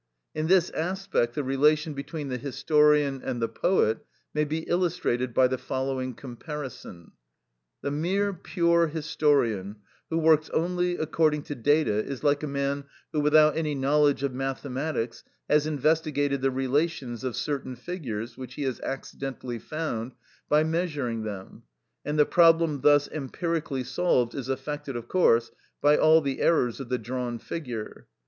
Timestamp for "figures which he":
17.75-18.63